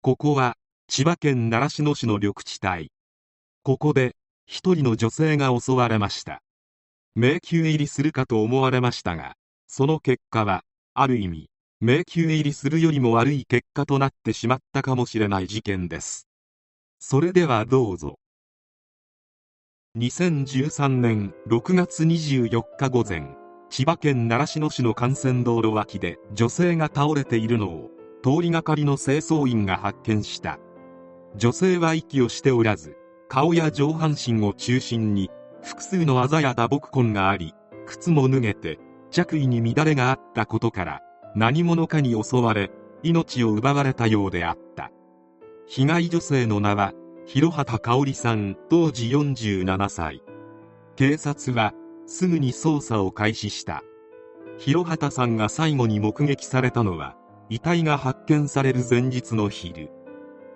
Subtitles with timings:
[0.00, 0.54] ここは
[0.86, 2.92] 千葉県習志野市の緑地帯。
[3.64, 4.14] ここで
[4.46, 6.40] 一人の女性が襲われました。
[7.16, 9.34] 迷宮入りするかと思われましたが
[9.66, 10.62] その結果は
[10.94, 16.28] ある意味迷宮入りするよりも悪い結果となってしまったかもしれない事件です。
[17.00, 18.20] それではどうぞ。
[19.96, 23.34] 2013年6月24日午前
[23.68, 30.58] 千葉県習志野市の幹線道路脇で女性が倒れているのを通りがかりの清掃員が発見した。
[31.36, 32.96] 女性は息をしておらず
[33.28, 35.30] 顔や上半身を中心に
[35.62, 37.54] 複数のあざや打撲痕があり
[37.86, 38.78] 靴も脱げて
[39.10, 41.02] 着衣に乱れがあったことから
[41.34, 42.70] 何者かに襲われ
[43.02, 44.90] 命を奪われたようであった。
[45.66, 46.92] 被害女性の名は
[47.26, 50.22] 広畑香織さん当時47歳。
[50.96, 51.74] 警察は
[52.06, 53.82] すぐに捜査を開始した。
[54.56, 57.16] 広畑さんが最後に目撃されたのは
[57.50, 59.90] 遺体が発見される前日の昼。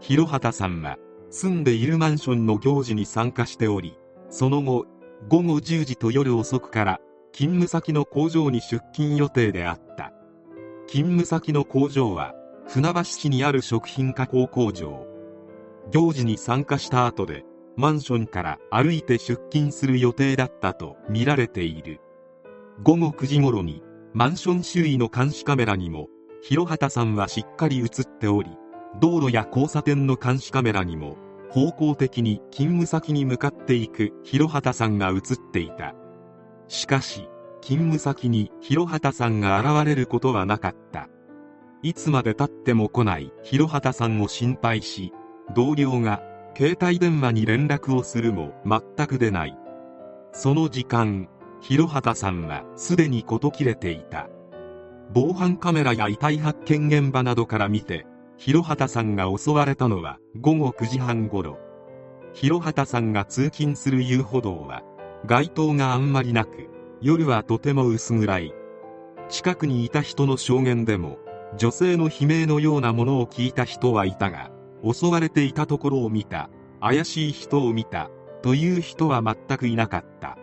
[0.00, 0.98] 広畑さんは
[1.30, 3.96] 住んでいるマンションの行事に参加しており
[4.28, 4.86] その後
[5.28, 7.00] 午後10時と夜遅くから
[7.32, 10.12] 勤務先の工場に出勤予定であった。
[10.86, 12.34] 勤務先の工場は
[12.68, 15.06] 船橋市にある食品加工工場。
[15.90, 17.44] 行事に参加した後で
[17.76, 22.00] マンションから歩いて出勤する予定だったとみられている。
[22.82, 26.08] 午後9時頃にマンション周囲の監視カメラにも
[26.46, 28.50] 広畑さんはしっかり映っており
[29.00, 31.16] 道路や交差点の監視カメラにも
[31.48, 35.20] 方向的に勤務先に向かっていく広畑さんが映っ
[35.54, 35.94] ていた。
[36.68, 37.30] しかし
[37.62, 41.08] 勤務先に広畑さんが現れることはなかった。
[41.82, 45.14] いつまでたっても来ない広畑さんを心配し
[45.54, 46.20] 同僚が
[46.54, 49.56] 携帯電話に連絡をするも全く出ない。
[50.32, 51.26] その時間
[51.62, 54.28] 広畑さんはすでに事切れていた。
[55.12, 58.06] 防犯カメラや遺体発見現場などから見て
[58.36, 61.58] 広畑さんが襲われたのは午後9時半ごろ
[62.32, 64.82] 広畑さんが通勤する遊歩道は
[65.26, 66.68] 街灯があんまりなく
[67.00, 68.54] 夜はとても薄暗い。
[69.28, 71.18] 近くにいた人の証言でも
[71.56, 74.50] 女性の悲鳴のようなものを聞いた人はいたが
[74.82, 76.50] 襲われていたところを見た。
[76.80, 78.10] 怪しい人を見た
[78.42, 80.36] という人は全くいなかった。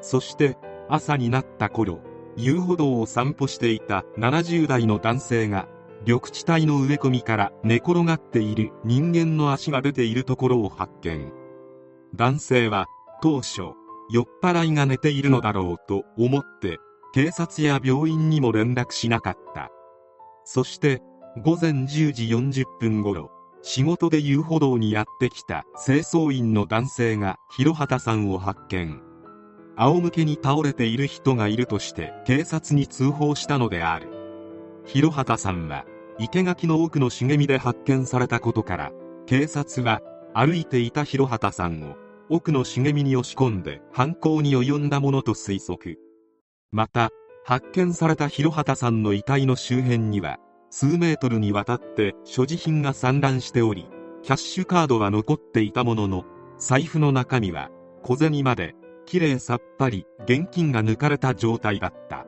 [0.00, 0.56] そして
[0.88, 1.98] 朝になった頃
[2.36, 5.68] 遊歩道を散歩していた70代の男性が
[6.06, 11.32] 緑地帯の植え込みから寝転がっている人間の足が出ているところを発見。
[12.14, 12.86] 男性は
[13.22, 13.60] 当初
[14.10, 16.78] 酔っ払いが寝ているのだろうと思って
[17.14, 19.70] 警察や病院にも連絡しなかった。
[20.44, 21.00] そして
[21.42, 23.30] 午前10時40分頃
[23.62, 29.13] 仕事で遊歩道にやってきた清掃員の男性が広畑さんを発見。
[29.76, 34.08] 仰向けに倒れている人がいるとして警察に通報したのである。
[34.84, 35.84] 広畑さんは
[36.18, 38.92] 生垣の奥の茂みで発見されたことから
[39.26, 40.00] 警察は
[40.34, 41.96] 歩いていた広畑さんを
[42.28, 45.98] 奥の茂みに押し込んで犯行に及んだものと推測。
[46.70, 47.10] また
[47.44, 50.38] 発見された広畑さんの遺体の周辺には
[50.70, 53.86] 数メートルにわたって所持品が散乱しており
[54.22, 56.24] キャッシュカードは残っていたものの
[56.58, 57.70] 財布の中身は
[58.02, 58.74] 小銭まで
[59.04, 62.26] きれいさっぱり現金が抜かれた状態だった。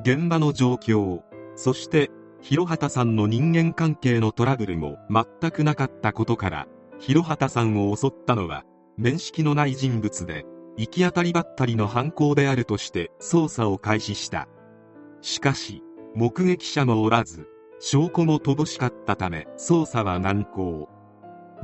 [0.00, 1.22] 現場の状況
[1.56, 2.10] そして
[2.40, 6.68] 広畑さんの人間関係のトラブルも全くなかったことから
[7.00, 8.64] 広畑さんを襲ったのは
[8.96, 10.44] 面識のない人物で
[10.76, 14.48] 行き当たりばったりの犯行であるとして捜査を開始した。
[15.20, 15.82] しかし
[16.14, 17.48] 目撃者もおらず
[17.80, 20.88] 証拠も乏しかったため捜査は難航。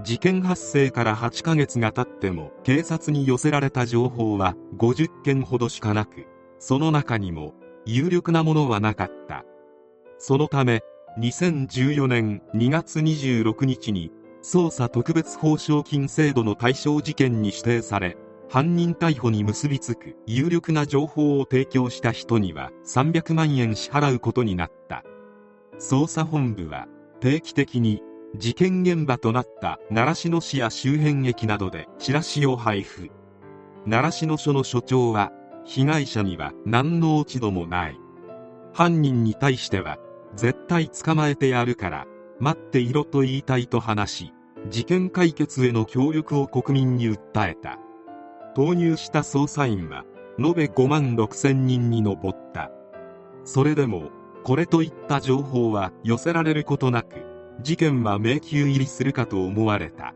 [0.02, 6.26] 事件発生から8ヶ月が経っても警察に寄せられた情報は50件ほどしかなく
[6.58, 7.54] その中にも
[7.86, 9.44] 有力なものはなかった。
[10.18, 10.82] そのため
[11.18, 14.10] 2014年2月26日に
[14.42, 18.16] 捜査特別報奨金制度の対象事件に指定され
[18.48, 25.04] 犯人逮捕に結びつく有力な情報を提供した人には300万円支払うことになった。
[25.78, 26.86] 捜査本部は
[27.20, 28.02] 定期的に
[28.36, 33.10] 事件現場となった習志野市や周辺駅などでチラシを配布。
[33.86, 35.30] 習志野署の署長は
[35.64, 38.00] 被害者には何の落ち度もない。
[38.72, 39.98] 犯人に対しては
[40.34, 42.06] 絶対捕まえてやるから
[42.40, 44.32] 待っていろと言いたいと話し
[44.68, 47.78] 事件解決への協力を国民に訴えた。
[48.56, 50.04] 投入した捜査員は
[50.40, 52.72] 延べ5万6千人に上った。
[53.44, 54.10] それでも
[54.42, 60.14] これといった情報は寄せられることなく事件は迷宮入りするかと思われた。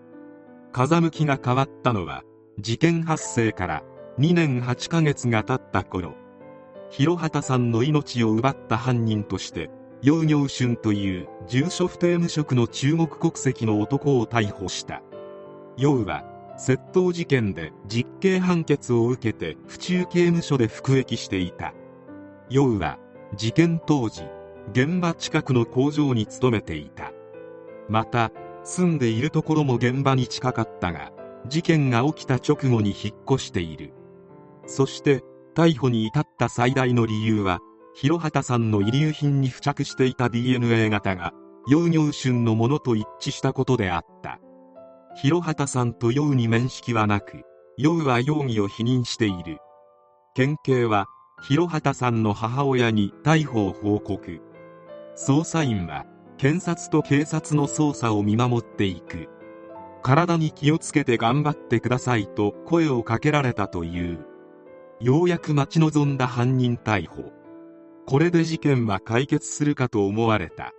[0.73, 2.23] 風向きが変わったのは
[2.59, 3.83] 事件発生から
[4.19, 6.15] 2年8ヶ月が経った頃。
[6.91, 9.71] 広畑さんの命を奪った犯人として
[10.03, 15.03] 楊行春という住所不定無職の中国国籍の男を逮捕した。
[15.77, 16.25] 楊は
[16.59, 21.73] 窃盗事件で実刑判決を受けて府中刑務所で服役していた。
[22.49, 22.99] 楊は
[23.37, 24.23] 事件当時
[24.73, 27.13] 現場近くの工場に勤めていた。
[27.89, 28.31] また
[28.65, 31.13] 住んでいるところも現場に近かったが
[31.47, 33.93] 事件が起きた直後に引っ越している。
[34.67, 35.23] そして
[35.55, 37.61] 逮捕に至った最大の理由は
[37.95, 41.33] 広畑さんの遺留品に付着していた DNA 型が
[41.67, 44.39] 楊行春のものと一致したことであった。
[45.17, 47.43] 広畑さんと楊に面識はなく
[47.77, 49.59] 楊は容疑を否認している。
[50.35, 51.07] 県警は
[51.43, 54.41] 広畑さんの母親に逮捕を報告。
[55.17, 56.05] 捜査員は
[56.39, 59.29] 検察と警察の捜査を見守っていく。
[60.05, 64.25] 体に気をつけて頑張ってくださいと声をかけられたという。
[65.01, 67.33] ようやく待ち望んだ犯人逮捕。
[68.07, 70.73] これで事件は解決するかと思われた。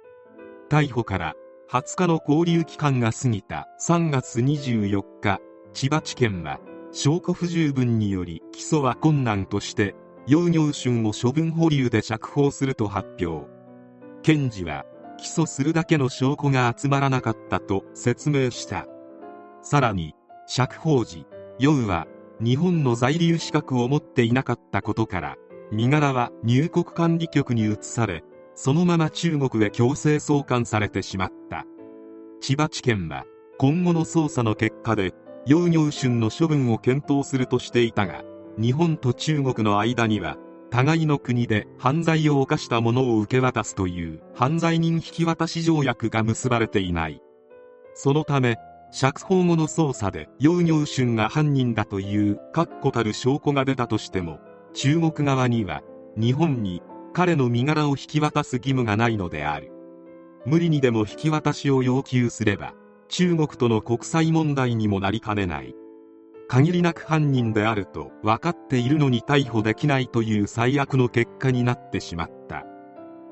[0.70, 1.36] 逮捕から
[1.70, 3.68] 20日の勾留期間が過ぎた。
[3.82, 5.40] 3月24日
[5.74, 6.62] 千葉地検は
[6.94, 9.94] 証拠不十分により起訴は困難として
[10.26, 13.46] 楊行春を処分保留で釈放すると発表。
[14.24, 14.86] 検事は
[15.20, 18.88] 起訴するだけの証拠が集まらなかったと説明した。
[19.62, 20.16] さらに
[20.48, 21.26] 釈放時
[21.60, 22.08] 楊は
[22.40, 25.36] 日本の在留資格を持っていなかったことから
[25.72, 28.24] 身柄は入国管理局に移され
[28.56, 31.66] そのまま中国へ強制送還されてしまった。
[32.42, 33.26] 千葉地検は
[33.58, 35.14] 今後の捜査の結果で
[35.46, 38.24] 楊行春の処分を検討するとしていたが
[38.58, 40.38] 日本と中国の間には
[40.70, 47.22] 互いの国で犯罪を犯した者を受け渡すという犯罪人引き渡し条約が結ばれていない。
[47.96, 48.58] そのため
[48.92, 54.40] 釈放後の捜査で楊行春が犯人だという確固たる証拠が出たとしても
[54.74, 55.82] 中国側には
[56.16, 56.82] 日本に
[57.14, 59.72] 彼の身柄を引き渡す義務がないのである。
[60.46, 62.74] 無理にでも引き渡しを要求すれば
[63.10, 65.76] 中国との国際問題にもなりかねない。
[66.50, 72.66] 限りなく犯人であると分かっているのに逮捕できないという最悪の結果になってしまった。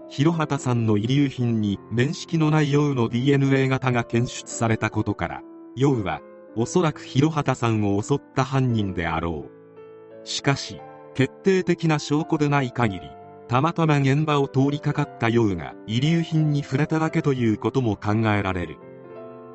[0.08, 5.42] 広畑さんの遺留品に面識のない楊の DNA 型が検出されたことから
[5.76, 6.22] 楊は
[6.56, 10.28] おそらく広畑さんを襲った犯人であろう。
[10.28, 10.80] しかし
[11.16, 13.10] 決定的な証拠でない限り
[13.48, 18.78] たまたま現場を通りかかった楊が遺留品に触れただけということも考えられる。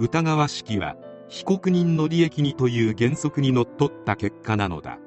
[0.00, 0.96] 疑わしきは
[1.32, 4.98] 被告人の利益にという原則にのっとった結果なのだ。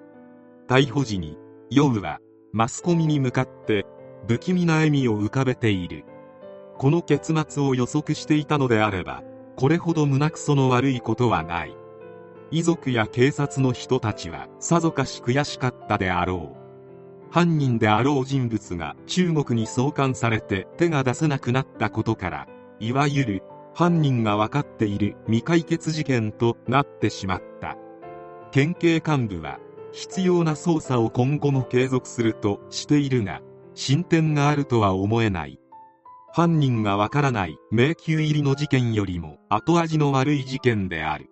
[0.67, 1.37] 逮捕時に
[1.69, 2.19] ヨウは
[2.51, 3.85] マスコミに向かって
[4.27, 6.03] 不気味な笑みを浮かべている。
[6.79, 9.21] この結末を予測していたのであれば
[9.55, 11.75] これほど胸くその悪いことはない。
[12.49, 17.31] 遺族や警察の人たちはさぞかし悔しかったであろう。
[17.31, 22.47] 犯人であろう人物が中国に送還されて手が出せなくなったことから
[22.79, 23.43] いわゆる
[23.77, 27.75] 犯人が分かっている未解決事件となってしまった。
[28.51, 29.59] 県警幹部は
[29.91, 33.41] 必要な捜査を今後も継続するとしているが
[33.73, 35.59] 進展があるとは思えない。
[36.31, 41.27] 犯人がわからない迷宮入りの事件よりも後味の悪い事件である。